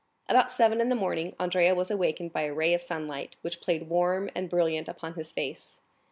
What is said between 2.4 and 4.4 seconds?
a ray of sunlight, which played, warm